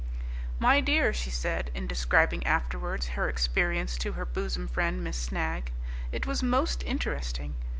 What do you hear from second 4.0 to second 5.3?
her bosom friend, Miss